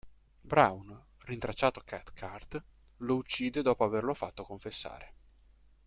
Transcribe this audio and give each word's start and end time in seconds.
Brown, 0.41 0.99
rintracciato 1.25 1.83
Cathcart, 1.85 2.59
lo 2.97 3.17
uccide 3.17 3.61
dopo 3.61 3.83
averlo 3.83 4.15
fatto 4.15 4.43
confessare. 4.43 5.13